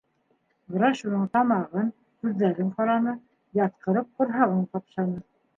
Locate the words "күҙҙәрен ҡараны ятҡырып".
2.25-4.11